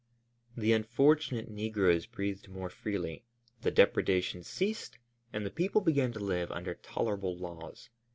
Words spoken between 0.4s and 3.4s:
The unfortunate negroes breathed more freely;